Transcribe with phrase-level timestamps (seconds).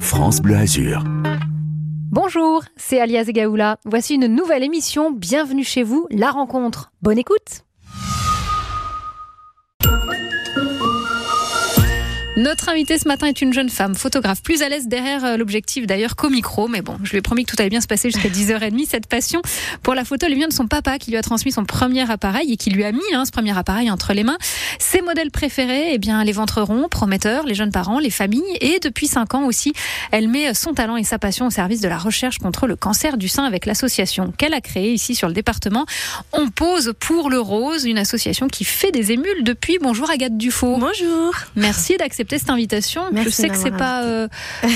[0.00, 1.04] France Bleu Azur.
[2.10, 3.78] Bonjour, c'est Alias Gaoula.
[3.84, 5.10] Voici une nouvelle émission.
[5.10, 6.92] Bienvenue chez vous, La Rencontre.
[7.02, 7.63] Bonne écoute.
[12.36, 15.86] Notre invitée ce matin est une jeune femme, photographe, plus à l'aise derrière euh, l'objectif
[15.86, 16.66] d'ailleurs qu'au micro.
[16.66, 18.88] Mais bon, je lui ai promis que tout allait bien se passer jusqu'à 10h30.
[18.88, 19.40] Cette passion
[19.84, 22.52] pour la photo, elle vient de son papa qui lui a transmis son premier appareil
[22.52, 24.36] et qui lui a mis hein, ce premier appareil entre les mains.
[24.80, 28.42] Ses modèles préférés, eh bien, les ventres ronds, prometteurs, les jeunes parents, les familles.
[28.60, 29.72] Et depuis 5 ans aussi,
[30.10, 33.16] elle met son talent et sa passion au service de la recherche contre le cancer
[33.16, 35.86] du sein avec l'association qu'elle a créée ici sur le département.
[36.32, 39.78] On pose pour le rose, une association qui fait des émules depuis.
[39.80, 40.78] Bonjour Agathe Dufaux.
[40.78, 41.32] Bonjour.
[41.54, 43.02] Merci d'accepter cette invitation.
[43.12, 44.02] Merci je sais que c'est pas.
[44.02, 44.28] Euh,
[44.64, 44.68] euh,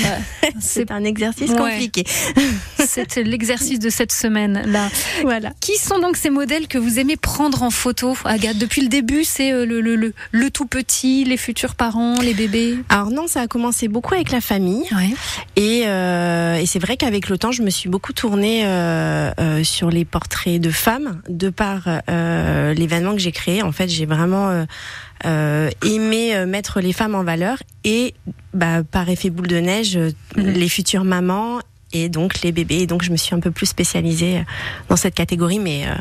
[0.59, 1.57] c'est un exercice Ouais.
[1.57, 2.03] compliqué.
[2.77, 4.89] c'est l'exercice de cette semaine là.
[5.23, 5.51] Voilà.
[5.59, 8.57] Qui sont donc ces modèles que vous aimez prendre en photo, Agathe?
[8.57, 12.33] Depuis le début, c'est euh, le, le, le, le tout petit, les futurs parents, les
[12.33, 12.77] bébés?
[12.89, 14.83] Alors non, ça a commencé beaucoup avec la famille.
[14.91, 15.13] Ouais.
[15.55, 19.63] Et, euh, et c'est vrai qu'avec le temps, je me suis beaucoup tournée euh, euh,
[19.63, 23.61] sur les portraits de femmes, de par l'événement que j'ai créé.
[23.63, 24.65] En fait, j'ai vraiment
[25.25, 28.13] euh, aimé euh, mettre les femmes en valeur et
[28.53, 30.47] bah, par effet boule de neige, euh, Mhm.
[30.51, 31.59] les futures mamans
[31.93, 32.79] et donc les bébés.
[32.79, 34.43] Et donc je me suis un peu plus spécialisée euh,
[34.89, 35.93] dans cette catégorie, mais euh,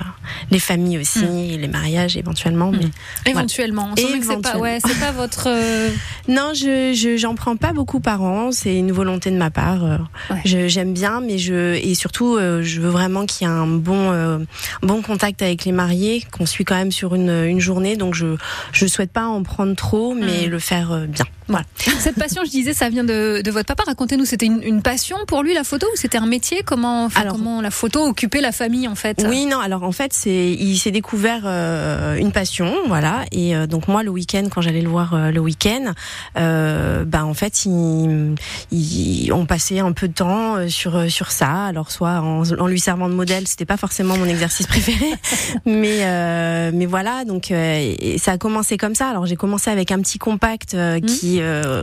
[0.51, 1.25] les familles aussi,
[1.59, 2.71] les mariages éventuellement.
[2.71, 2.89] Mais...
[3.31, 3.91] Éventuellement.
[3.93, 5.45] On sent bien que c'est pas, ouais, c'est pas votre.
[5.49, 5.91] euh,
[6.29, 8.53] Non, je je- j'en prends pas beaucoup par an.
[8.53, 9.83] C'est une volonté de ma part.
[10.31, 10.41] Ouais.
[10.45, 14.11] J'aime bien, mais je et surtout euh, je veux vraiment qu'il y ait un bon
[14.13, 14.39] euh,
[14.83, 17.97] bon contact avec les mariés, qu'on suit quand même sur une une journée.
[17.97, 18.37] Donc je
[18.73, 20.51] je souhaite pas en prendre trop, mais Mm.
[20.51, 21.25] le faire bien.
[21.49, 21.65] Voilà.
[21.99, 23.85] Cette passion, je disais, ça vient de, de votre papa.
[23.87, 26.63] Racontez-nous, c'était une, une passion pour lui la photo ou c'était un métier?
[26.65, 29.25] Comment, enfin, Alors- comment la photo occupait la famille en fait?
[29.29, 29.59] Oui, non.
[29.61, 33.25] Alors en fait, c'est il s'est découvert euh, une passion, voilà.
[33.33, 35.93] Et euh, donc moi, le week-end, quand j'allais le voir euh, le week-end,
[36.35, 38.35] bah en fait, il,
[38.71, 41.65] il- on passait un peu de temps sur sur ça.
[41.67, 45.13] Alors soit en, en lui servant de modèle, c'était pas forcément mon exercice préféré,
[45.67, 47.25] mais mais voilà.
[47.25, 49.09] Donc et ça a commencé comme ça.
[49.09, 51.01] Alors j'ai commencé avec un petit compact euh,
[51.39, 51.83] qui euh,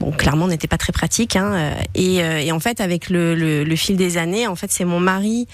[0.00, 3.76] bon clairement n'était pas très pratique hein, euh, et, euh, et en fait avec le
[3.76, 5.46] fil des années en fait c'est mon mari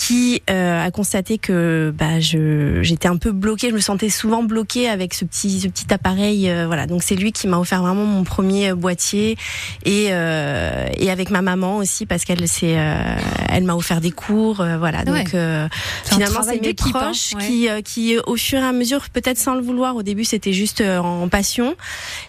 [0.00, 4.42] qui euh, a constaté que bah, je j'étais un peu bloquée, je me sentais souvent
[4.42, 6.86] bloquée avec ce petit ce petit appareil euh, voilà.
[6.86, 9.36] Donc c'est lui qui m'a offert vraiment mon premier euh, boîtier
[9.84, 13.14] et euh, et avec ma maman aussi parce qu'elle c'est euh,
[13.50, 15.00] elle m'a offert des cours euh, voilà.
[15.00, 15.24] Ouais.
[15.24, 15.68] Donc euh,
[16.06, 17.46] finalement c'est mes hein, proches ouais.
[17.46, 20.54] qui euh, qui au fur et à mesure peut-être sans le vouloir au début c'était
[20.54, 21.74] juste en passion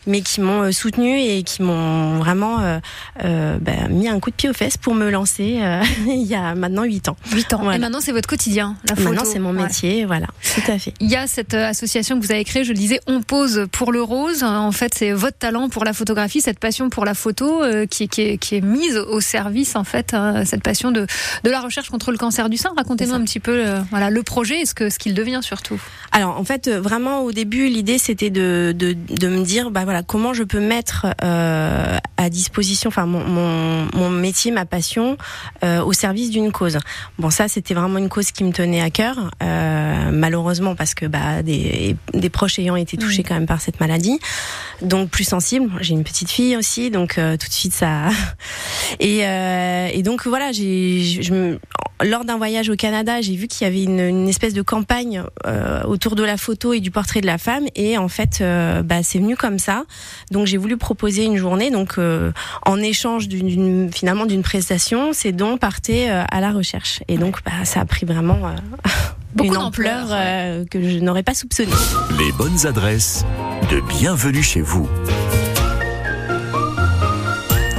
[0.08, 2.58] mais qui m'ont soutenu et qui m'ont vraiment
[3.24, 6.56] bah, mis un coup de pied aux fesses pour me lancer euh, il y a
[6.56, 7.18] maintenant 8 ans.
[7.34, 7.61] 8 ans.
[7.62, 7.78] Voilà.
[7.78, 9.10] Et maintenant, c'est votre quotidien, la photo.
[9.10, 9.64] Maintenant, c'est mon Ouais.
[9.64, 10.94] métier, voilà, tout à fait.
[11.00, 13.68] Il y a cette euh, association que vous avez créée, je le disais, On pose
[13.72, 14.44] pour le rose.
[14.44, 18.08] En fait, c'est votre talent pour la photographie, cette passion pour la photo euh, qui,
[18.08, 21.06] qui, est, qui est mise au service, en fait, hein, cette passion de,
[21.44, 22.72] de la recherche contre le cancer du sein.
[22.76, 25.82] Racontez-nous un petit peu euh, voilà, le projet et ce que- ce qu'il devient surtout.
[26.14, 30.04] Alors, en fait, vraiment, au début, l'idée, c'était de, de, de me dire, bah voilà,
[30.04, 35.18] comment je peux mettre euh, à disposition, enfin, mon, mon, mon métier, ma passion,
[35.64, 36.78] euh, au service d'une cause.
[37.18, 41.06] Bon, ça, c'était vraiment une cause qui me tenait à cœur, euh, malheureusement, parce que
[41.06, 44.20] bah, des, des proches ayant été touchés quand même par cette maladie,
[44.82, 45.72] donc plus sensible.
[45.80, 48.10] J'ai une petite fille aussi, donc euh, tout de suite, ça.
[49.00, 51.60] Et, euh, et donc voilà, j'ai, je, je me-
[52.04, 55.24] lors d'un voyage au Canada, j'ai vu qu'il y avait une, une espèce de campagne
[55.46, 58.82] euh, autour de la photo et du portrait de la femme, et en fait, euh,
[58.84, 59.84] bah, c'est venu comme ça.
[60.32, 62.32] Donc j'ai voulu proposer une journée, donc euh,
[62.66, 67.02] en échange d'une, finalement d'une prestation, ces dons partaient euh, à la recherche.
[67.08, 68.56] Et donc bah, ça a pris vraiment euh,
[69.34, 71.72] Beaucoup une d'ampleur, ampleur euh, que je n'aurais pas soupçonnée.
[72.18, 73.26] Les bonnes adresses
[73.72, 74.90] de Bienvenue chez vous.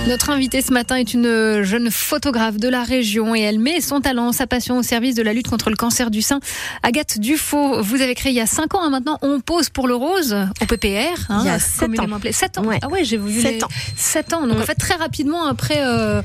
[0.09, 4.01] Notre invitée ce matin est une jeune photographe de la région et elle met son
[4.01, 6.41] talent, sa passion au service de la lutte contre le cancer du sein.
[6.83, 9.87] Agathe Dufaux, vous avez créé il y a 5 ans hein, maintenant On pose pour
[9.87, 11.19] le rose au PPR.
[11.29, 12.17] hein, Il y a sept communément ans.
[12.19, 12.33] appelé.
[12.33, 12.65] 7 ans.
[12.65, 12.81] Ouais.
[12.83, 13.69] Ah ouais, j'ai vu Sept les- ans.
[13.97, 14.47] 7 ans.
[14.49, 16.21] Donc en fait très rapidement après euh,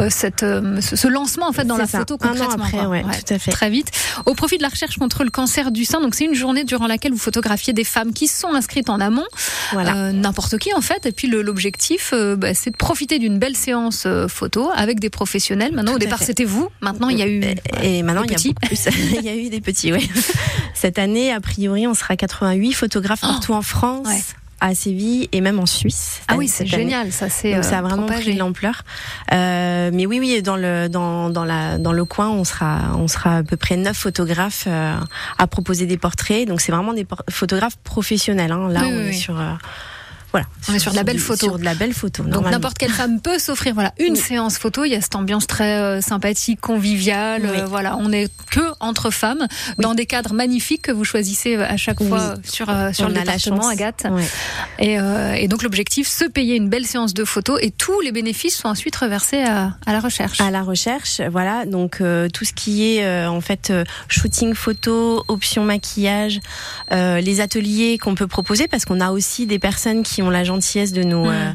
[0.00, 1.98] euh, cette, euh, ce, ce lancement en fait dans la ça.
[1.98, 2.64] photo Un an concrètement.
[2.64, 3.50] après, ouais, tout à fait.
[3.50, 3.90] Très vite.
[4.24, 6.00] Au profit de la recherche contre le cancer du sein.
[6.00, 9.26] Donc c'est une journée durant laquelle vous photographiez des femmes qui sont inscrites en amont
[9.74, 9.94] Voilà.
[9.96, 11.04] euh, n'importe qui en fait.
[11.04, 15.10] Et puis l'objectif, euh, bah, c'est de profiter d'une belle séance euh, photo avec des
[15.10, 15.72] professionnels.
[15.72, 16.68] Maintenant, au Tout départ, c'était vous.
[16.80, 17.42] Maintenant, il y a eu.
[17.82, 18.54] Et maintenant, des il y a petits.
[18.54, 18.86] beaucoup plus.
[19.18, 19.92] il y a eu des petits.
[20.74, 23.26] Cette année, a priori, on sera 88 photographes Oh.
[23.26, 24.06] partout en France.
[24.06, 24.20] Ouais.
[24.60, 26.20] à Séville et même en Suisse.
[26.28, 26.70] Ah oui, c'est année.
[26.70, 28.22] génial, ça c'est ça a euh, vraiment propagé.
[28.24, 28.82] pris de l'ampleur.
[29.32, 33.06] Euh, mais oui, oui, dans le dans dans la dans le coin, on sera on
[33.06, 34.94] sera à peu près neuf photographes euh,
[35.38, 36.46] à proposer des portraits.
[36.48, 38.50] Donc c'est vraiment des photographes professionnels.
[38.52, 38.68] Hein.
[38.68, 39.16] Là, Oui, on oui, est oui.
[39.16, 39.52] sur euh,
[40.32, 40.46] voilà.
[40.68, 41.46] On est sur de la belle photo.
[41.46, 42.22] Sur de la belle photo.
[42.22, 44.84] Donc n'importe quelle femme peut s'offrir voilà une séance photo.
[44.84, 47.46] Il y a cette ambiance très euh, sympathique, conviviale.
[47.46, 49.46] Euh, voilà, on est que entre femmes
[49.78, 54.06] dans des cadres magnifiques que vous choisissez à chaque fois sur sur le département, Agathe.
[54.78, 54.98] Et,
[55.36, 58.68] et, donc l'objectif, se payer une belle séance de photos et tous les bénéfices sont
[58.68, 60.40] ensuite reversés à, à la recherche.
[60.40, 61.64] À la recherche, voilà.
[61.64, 62.02] Donc
[62.32, 63.72] tout ce qui est en fait
[64.08, 66.40] shooting photo, option maquillage,
[66.90, 70.92] les ateliers qu'on peut proposer parce qu'on a aussi des personnes qui ont la gentillesse
[70.92, 71.28] de nous, mm.
[71.28, 71.50] euh,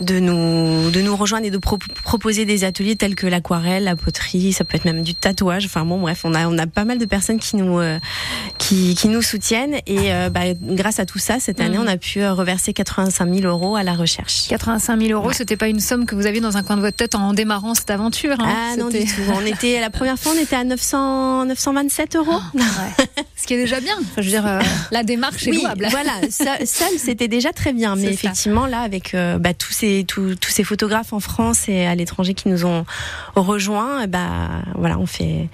[0.00, 4.52] de nous, de nous rejoindre et de proposer des ateliers tels que l'aquarelle, la poterie,
[4.52, 5.64] ça peut être même du tatouage.
[5.64, 7.98] Enfin bon, bref, on a, on a pas mal de personnes qui nous, euh,
[8.58, 11.82] qui, qui, nous soutiennent et euh, bah, grâce à tout ça, cette année, mm.
[11.82, 14.48] on a pu reverser 85 000 euros à la recherche.
[14.48, 16.96] 85 000 euros, c'était pas une somme que vous aviez dans un coin de votre
[16.96, 18.36] tête en démarrant cette aventure.
[18.38, 18.72] Hein.
[18.72, 19.22] ah non du tout.
[19.34, 22.32] On était la première fois, on était à 900, 927 euros.
[22.32, 22.60] Oh,
[23.36, 23.96] Ce qui est déjà bien.
[24.16, 24.60] je veux dire,
[24.90, 25.88] la démarche est oui, louable.
[25.90, 30.64] Voilà, seul, c'était déjà très bien, mais effectivement là, avec bah, tous ces tous, ces
[30.64, 32.84] photographes en France et à l'étranger qui nous ont
[33.34, 35.48] rejoints, bah voilà, on fait,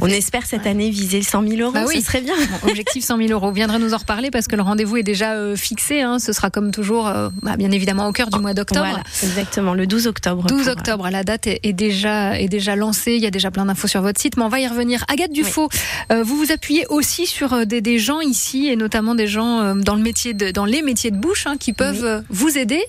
[0.00, 1.72] on espère cette année viser le 100 000 euros.
[1.72, 2.00] Bah oui.
[2.00, 2.34] Ce serait bien.
[2.62, 3.48] objectif 100 000 euros.
[3.48, 6.02] Vous viendrez nous en reparler parce que le rendez-vous est déjà euh, fixé.
[6.02, 6.18] Hein.
[6.18, 8.86] Ce sera comme toujours, euh, bah, bien évidemment, au cœur du mois d'octobre.
[8.86, 10.46] Voilà, exactement, le 12 octobre.
[10.46, 13.14] 12 octobre, la date est, déjà est déjà lancée.
[13.14, 15.04] Il y a déjà plein d'infos sur votre site, mais on va y revenir.
[15.08, 15.68] Agathe Dufaux,
[16.12, 19.94] euh, vous vous appuyez aussi sur des, des, gens ici et notamment des gens dans
[19.94, 22.82] le métier de, dans les métiers de bouche hein, qui peuvent vous aider.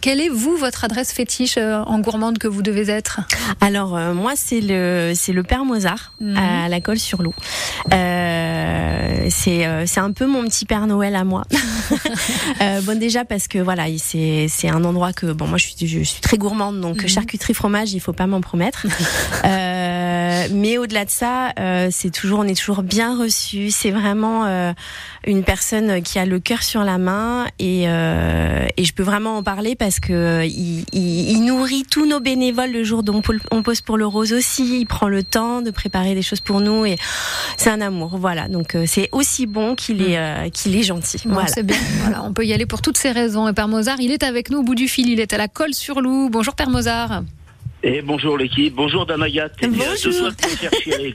[0.00, 3.20] quelle est vous, votre adresse fétiche euh, en gourmande que vous devez être
[3.60, 6.36] Alors, euh, moi, c'est le, c'est le Père Mozart mhm.
[6.36, 7.34] à la Colle sur Loup.
[7.92, 11.44] Euh, c'est, c'est un peu mon petit Père Noël à moi.
[12.84, 16.02] bon, déjà parce que voilà, c'est, c'est un endroit que, bon, moi, je suis, je
[16.02, 17.08] suis très gourmande, donc mhm.
[17.08, 18.86] charcuterie, fromage, il faut pas m'en promettre.
[20.50, 21.52] mais au-delà de ça,
[21.90, 23.70] c'est toujours, on est toujours bien reçu.
[23.70, 24.74] C'est vraiment
[25.26, 29.42] une personne qui a le cœur sur la main et, et je peux vraiment en
[29.42, 30.46] parler parce que
[30.92, 34.80] il, nourrit tous nos bénévoles le jour dont on pose pour le rose aussi.
[34.80, 36.96] Il prend le temps de préparer des choses pour nous et
[37.56, 38.16] c'est un amour.
[38.18, 38.48] Voilà.
[38.48, 40.46] Donc euh, c'est aussi bon qu'il est, mm.
[40.46, 41.22] euh, qu'il est gentil.
[41.26, 41.48] voilà.
[41.48, 41.76] C'est bien.
[42.02, 43.48] Voilà, on peut y aller pour toutes ces raisons.
[43.48, 45.08] Et Père Mozart, il est avec nous au bout du fil.
[45.08, 46.30] Il est à la colle sur loup.
[46.30, 47.22] Bonjour Père Mozart.
[47.84, 49.48] Et bonjour l'équipe, bonjour Damagat.
[49.60, 50.30] Bonjour.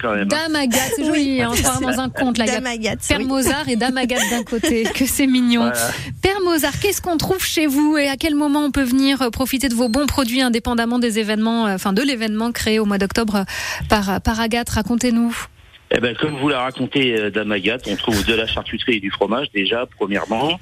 [0.02, 0.28] quand même.
[0.28, 2.46] Damagat, c'est joli, on se dans un conte là.
[2.46, 5.72] Damagat, Père Mozart et Damagat d'un côté, que c'est mignon.
[6.22, 9.30] Père Mozart, qu'est-ce qu'on trouve chez vous et à quel moment on peut venir euh,
[9.30, 12.98] profiter de vos bons produits indépendamment des événements, euh, enfin de l'événement créé au mois
[12.98, 13.44] d'octobre euh,
[13.88, 14.70] par, par Agathe?
[14.70, 15.34] Racontez-nous.
[15.92, 19.48] Eh ben, comme vous l'a raconté Damagat, on trouve de la charcuterie et du fromage
[19.54, 20.60] déjà, premièrement.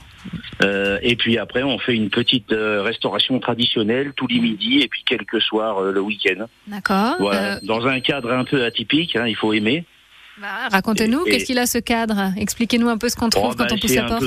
[0.63, 4.87] Euh, et puis après, on fait une petite euh, restauration traditionnelle tous les midis et
[4.87, 6.45] puis quelques soirs euh, le week-end.
[6.67, 7.15] D'accord.
[7.19, 9.85] Voilà, dans un cadre un peu atypique, hein, il faut aimer.
[10.41, 12.33] Bah, racontez-nous, qu'est-ce qu'il a ce cadre?
[12.37, 14.23] Expliquez-nous un peu ce qu'on trouve oh, quand bah, on pousse la porte.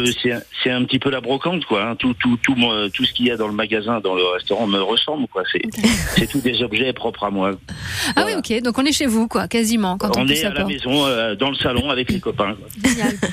[0.62, 1.84] C'est un, petit peu la brocante, quoi.
[1.84, 1.96] Hein.
[1.96, 2.54] Tout, tout, tout,
[2.94, 5.42] tout ce qu'il y a dans le magasin, dans le restaurant me ressemble, quoi.
[6.16, 7.52] C'est tous des objets propres à moi.
[8.16, 8.62] Ah oui, ok.
[8.62, 9.98] Donc on est chez vous, quoi, quasiment.
[9.98, 12.56] Quand on, on est à la, maison, euh, dans le salon, avec les copains.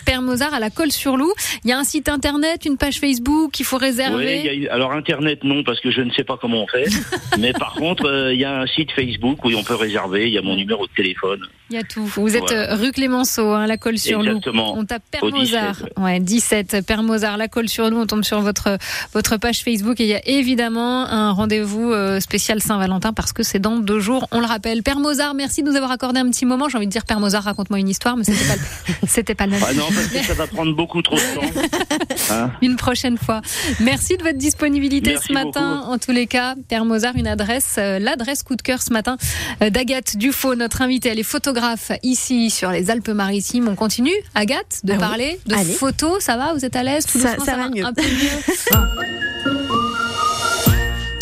[0.05, 1.33] Père Mozart à la colle sur loup.
[1.63, 4.67] Il y a un site internet, une page Facebook qu'il faut réserver.
[4.69, 6.87] alors internet non, parce que je ne sais pas comment on fait.
[7.39, 10.27] mais par contre, euh, il y a un site Facebook où on peut réserver.
[10.27, 11.39] Il y a mon numéro de téléphone.
[11.69, 12.05] Il y a tout.
[12.05, 14.39] Vous êtes rue Clémenceau, hein, la colle sur loup.
[14.55, 15.75] On tape Père Mozart.
[15.75, 15.93] 17.
[15.97, 16.85] Ouais, 17.
[16.85, 17.99] Père Mozart, la colle sur loup.
[17.99, 18.77] On tombe sur votre,
[19.13, 23.43] votre page Facebook et il y a évidemment un rendez-vous euh, spécial Saint-Valentin parce que
[23.43, 24.27] c'est dans deux jours.
[24.31, 24.83] On le rappelle.
[24.83, 26.69] Père Mozart, merci de nous avoir accordé un petit moment.
[26.69, 28.61] J'ai envie de dire Père Mozart, raconte-moi une histoire, mais c'était pas,
[29.07, 29.61] c'était pas le même.
[29.67, 31.41] Ah non, parce que ça va prendre beaucoup trop de temps.
[32.31, 33.41] Hein une prochaine fois.
[33.79, 35.83] Merci de votre disponibilité ce matin.
[35.87, 39.17] En tous les cas, Père Mozart, une adresse, euh, l'adresse coup de cœur ce matin
[39.61, 41.09] euh, d'Agathe Dufaux, notre invitée.
[41.09, 43.67] Elle est photographe ici sur les Alpes-Maritimes.
[43.67, 46.23] On continue, Agathe, de ah parler de photos.
[46.23, 47.85] Ça va Vous êtes à l'aise ça, ça, va mieux.
[47.85, 49.51] Un peu mieux.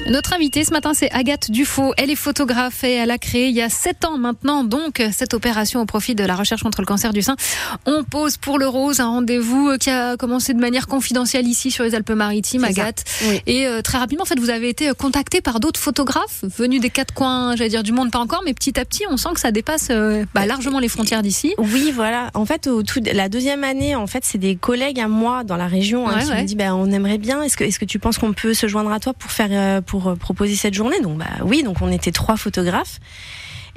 [0.10, 1.94] Notre invitée ce matin, c'est Agathe Dufaux.
[1.98, 5.34] Elle est photographe et elle a créé il y a sept ans maintenant donc cette
[5.34, 7.38] opération au profit de la recherche contre le cancer du sein.
[7.86, 11.86] On pose pour le rose un rendez-vous qui a commencé de manière confidentielle ici sur
[11.86, 13.06] les Alpes-Maritimes, Agathe.
[13.48, 16.90] Et euh, très rapidement, en fait, vous avez été contactée par d'autres photographes venus des
[16.90, 19.40] quatre coins, j'allais dire du monde, pas encore, mais petit à petit, on sent que
[19.40, 21.54] ça dépasse euh, bah, largement les frontières d'ici.
[21.58, 22.30] Oui, voilà.
[22.34, 25.58] En fait, au tout, la deuxième année, en fait, c'est des collègues à moi dans
[25.58, 27.42] la région hein, qui m'ont dit, bah, on aimerait bien.
[27.42, 29.82] Est-ce que, est-ce que tu penses qu'on peut se joindre à toi pour faire, euh,
[29.82, 31.00] pour euh, proposer cette journée.
[31.02, 33.00] Donc bah oui, donc on était trois photographes.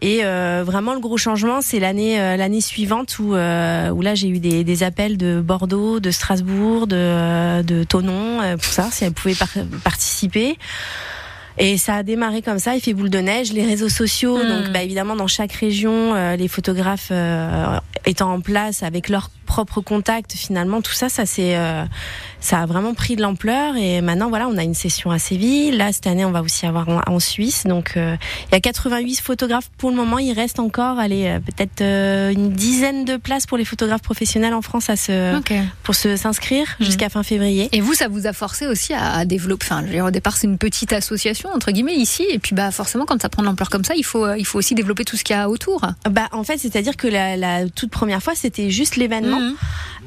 [0.03, 4.29] Et euh, vraiment le gros changement, c'est l'année euh, l'année suivante où où là j'ai
[4.29, 9.13] eu des, des, appels de Bordeaux, de Strasbourg, de de Tonon pour savoir si elles
[9.13, 9.37] pouvaient
[9.85, 10.59] participer.
[11.59, 14.47] Et ça a démarré comme ça, il fait boule de neige, les réseaux sociaux, hmm.
[14.47, 17.11] donc bah, évidemment dans chaque région, les photographes
[18.05, 21.57] étant en place avec leurs propres contacts, finalement tout ça, ça s'est
[22.41, 25.73] ça a vraiment pris de l'ampleur et maintenant voilà, on a une session à Séville.
[25.73, 27.65] Là cette année, on va aussi avoir en, en Suisse.
[27.65, 28.17] Donc euh,
[28.51, 30.19] il y a 88 photographes pour le moment.
[30.19, 34.55] Il reste encore, allez, euh, peut-être euh, une dizaine de places pour les photographes professionnels
[34.55, 35.35] en France à se
[35.83, 36.87] pour se s'inscrire Mhm.
[36.87, 37.69] jusqu'à fin février.
[37.73, 39.65] Et vous, ça vous a forcé aussi à, à développer.
[39.65, 42.55] Enfin, je veux dire, au départ, c'est une petite association entre guillemets ici, et puis
[42.55, 44.75] bah forcément, quand ça prend de l'ampleur comme ça, il faut euh, il faut aussi
[44.75, 45.81] développer tout ce qu'il y a autour.
[46.11, 49.36] Bah en fait, c'est-à-dire que la, la toute première fois, c'était juste l'événement.
[49.39, 49.57] 嗯。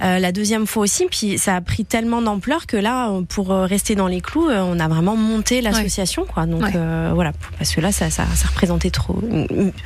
[0.01, 3.65] Euh, la deuxième fois aussi, puis ça a pris tellement d'ampleur que là, pour euh,
[3.65, 6.45] rester dans les clous, euh, on a vraiment monté l'association, quoi.
[6.45, 6.71] Donc Ouais.
[6.75, 9.19] euh, voilà, parce que là, ça, ça, ça représentait trop,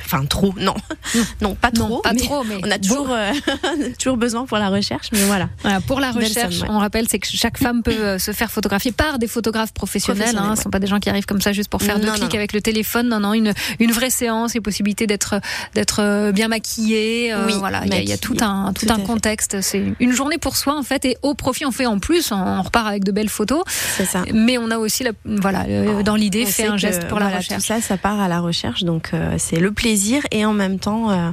[0.04, 0.74] enfin trop, non,
[1.40, 3.32] non, pas trop, pas mais trop, mais on a toujours, euh,
[3.98, 5.48] toujours besoin pour la recherche, mais voilà.
[5.62, 6.74] Voilà, pour la recherche, somme, ouais.
[6.74, 10.36] on rappelle, c'est que chaque femme peut se faire photographier par des photographes professionnels.
[10.36, 10.62] Hein, Ce ouais.
[10.64, 12.52] sont pas des gens qui arrivent comme ça juste pour faire deux Non, clics avec
[12.52, 13.08] le téléphone.
[13.08, 15.34] Non, non, une, une vraie séance, les possibilités d'être
[15.74, 17.34] d'être bien maquillée.
[17.46, 19.60] Oui, voilà, il y a- il y, a tout un tout, tout un contexte.
[19.60, 22.62] C'est une journée pour soi en fait, et au profit, on fait en plus, on,
[22.62, 23.62] repart avec de belles photos.
[23.68, 24.22] C'est ça.
[24.32, 27.38] Mais on a aussi, la, voilà, euh, dans l'idée, fait un geste pour la voilà,
[27.38, 27.60] recherche.
[27.62, 30.78] Tout ça, ça part à la recherche, donc euh, c'est le plaisir et en même
[30.78, 31.30] temps, euh,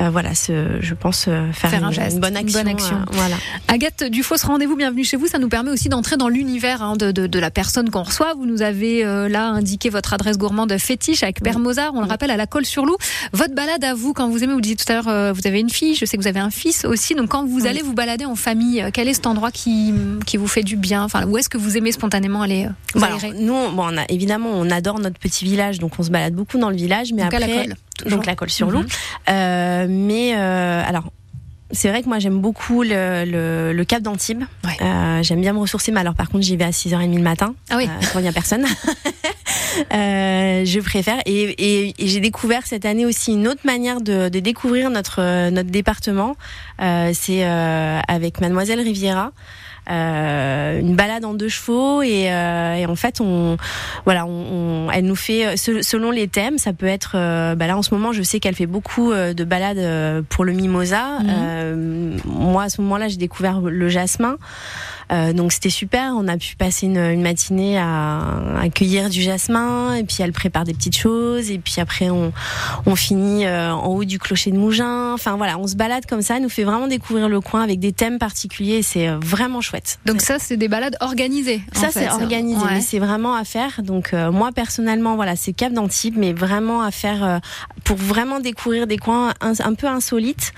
[0.00, 2.58] euh, voilà, ce, je pense faire, Faire un une, geste, une bonne une action.
[2.60, 2.98] bonne action.
[3.12, 3.36] voilà.
[3.68, 5.26] Agathe Dufaux, ce rendez-vous, bienvenue chez vous.
[5.26, 8.34] Ça nous permet aussi d'entrer dans l'univers hein, de, de, de la personne qu'on reçoit.
[8.34, 11.92] Vous nous avez là indiqué votre adresse gourmande fétiche avec Père Mozart.
[11.94, 12.96] On le rappelle à la colle sur loup.
[13.32, 15.70] Votre balade à vous, quand vous aimez, vous disiez tout à l'heure, vous avez une
[15.70, 15.94] fille.
[15.94, 17.14] Je sais que vous avez un fils aussi.
[17.14, 17.68] Donc quand vous Oui.
[17.68, 19.92] allez vous balader en famille, euh, quel est cet endroit qui,
[20.26, 23.04] qui vous fait du bien Enfin, où est-ce que vous aimez spontanément aller euh, vous
[23.04, 26.34] aérer nous, bon, on a, évidemment, on adore notre petit village, donc on se balade
[26.34, 28.10] beaucoup dans le village, mais Donc à après, la colle.
[28.10, 28.72] donc la colle sur Mhm.
[28.72, 28.84] loup.
[29.28, 31.12] Euh, mais euh, alors.
[31.72, 34.42] C'est vrai que moi j'aime beaucoup le, le, le Cap d'Antibes.
[34.64, 34.76] Ouais.
[34.82, 37.54] Euh, j'aime bien me ressourcer, mais alors par contre j'y vais à 6h30 le matin
[37.70, 37.84] Ah oui.
[37.84, 38.64] euh, quand il n'y a personne.
[39.92, 41.18] Euh, je préfère.
[41.26, 45.20] Et, et- et j'ai découvert cette année aussi une autre manière de, de découvrir notre,
[45.20, 46.36] euh, notre département.
[46.80, 49.32] Euh, C'est euh, avec Mademoiselle Riviera.
[49.90, 53.56] Euh, une balade en deux chevaux et, euh, et en fait on
[54.04, 57.12] voilà on, on- elle nous fait se- selon les thèmes ça peut être
[57.56, 61.18] bah là en ce moment je sais qu'elle fait beaucoup de balades pour le mimosa.
[61.26, 64.36] Euh, moi à ce moment-là j'ai découvert le jasmin
[65.12, 68.20] euh, donc c'était super, on a pu passer une, une matinée à,
[68.60, 72.32] à cueillir du jasmin et puis elle prépare des petites choses et puis après on,
[72.86, 75.12] on finit euh, en haut du clocher de Mougins.
[75.14, 77.80] Enfin voilà, on se balade comme ça, elle nous fait vraiment découvrir le coin avec
[77.80, 79.98] des thèmes particuliers et c'est euh, vraiment chouette.
[80.06, 81.60] Donc ça, c'est des balades organisées.
[81.72, 82.74] Ça c'est organisé, Ouais.
[82.74, 83.82] mais c'est vraiment à faire.
[83.82, 87.38] Donc euh, moi personnellement, voilà, c'est Cap d'Antibes, mais vraiment à faire euh,
[87.84, 90.52] pour vraiment découvrir des coins un, un peu insolites.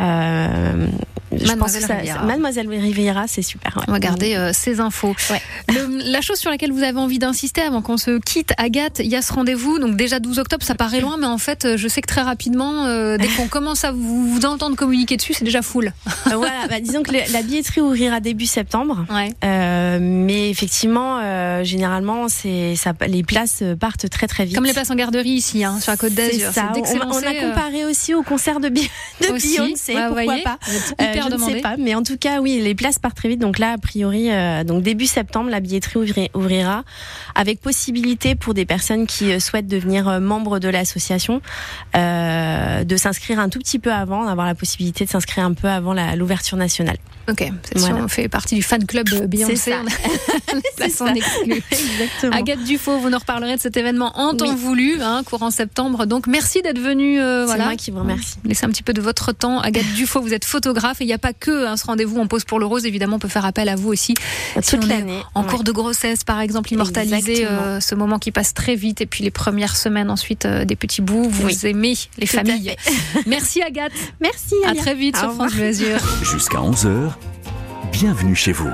[0.00, 0.86] Euh,
[1.32, 2.18] je pense Mademoiselle que ça- Riviera.
[2.20, 3.76] ça- Mademoiselle Riviera, c'est super.
[3.76, 3.84] ouais.
[3.88, 5.14] On va garder euh, ces infos.
[5.30, 5.40] Ouais.
[5.68, 9.06] Le- la chose sur laquelle vous avez envie d'insister avant qu'on se quitte, Agathe, il
[9.10, 9.78] y a ce rendez-vous.
[9.78, 12.22] Donc déjà 12 octobre, ça paraît loin, mais en fait, euh, je sais que très
[12.22, 15.92] rapidement, euh, dès qu'on commence à vous, vous entendre communiquer dessus, c'est déjà full.
[16.32, 19.04] Euh, voilà, bah, disons que le- la billetterie ouvrira début septembre.
[19.10, 19.30] Ouais.
[19.44, 21.18] Euh, mais effectivement,
[21.64, 24.54] généralement, c'est ça, les places partent très très vite.
[24.54, 26.50] Comme les places en garderie ici, hein, sur la Côte d'Azur.
[26.56, 28.88] On, on a comparé aussi au concert de, Bi-
[29.20, 29.32] de.
[29.32, 30.58] Beyoncé, pourquoi voyez, pas
[31.30, 33.40] je ne sais pas, mais en tout cas, oui, les places partent très vite.
[33.40, 36.84] Donc là, a priori, euh, donc début septembre, la billetterie ouvri- ouvrira,
[37.34, 41.40] avec possibilité pour des personnes qui euh, souhaitent devenir euh, membres de l'association
[41.96, 45.68] euh, de s'inscrire un tout petit peu avant, d'avoir la possibilité de s'inscrire un peu
[45.68, 46.96] avant l'ouverture nationale.
[47.30, 48.04] Ok, c'est sûr, Voilà.
[48.04, 49.72] on fait partie du fan club Beyoncé.
[50.76, 51.62] Place en exclu.
[51.70, 52.32] Exactement.
[52.36, 54.56] Agathe Dufaux, vous nous reparlerez de cet événement en temps Oui.
[54.56, 56.06] voulu, hein, courant septembre.
[56.06, 57.20] Donc merci d'être venue.
[57.20, 57.64] euh, C'est voilà.
[57.66, 58.36] moi qui vous remercie.
[58.44, 59.60] Laissez un petit peu de votre temps.
[59.60, 62.44] Agathe Dufaux, vous êtes photographe et n'y a pas que hein, ce rendez-vous en pose
[62.44, 62.86] pour le rose.
[62.86, 64.14] Évidemment, on peut faire appel à vous aussi.
[64.60, 65.20] Si Toute l'année.
[65.34, 65.48] En ouais.
[65.50, 69.24] cours de grossesse, par exemple, immortaliser euh, ce moment qui passe très vite et puis
[69.24, 71.28] les premières semaines ensuite euh, des petits bouts.
[71.28, 71.58] Vous Oui.
[71.64, 72.76] aimez les Tout à familles.
[73.26, 73.92] Merci Agathe.
[74.20, 74.54] Merci.
[74.66, 74.82] À Alia.
[74.82, 75.34] très vite Au sur.
[75.34, 75.98] France Bleu Azur.
[76.22, 77.10] Jusqu'à 11h,
[77.92, 78.70] bienvenue chez vous.